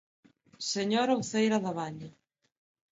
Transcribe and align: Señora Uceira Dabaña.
Señora 0.73 1.17
Uceira 1.21 1.57
Dabaña. 1.65 2.09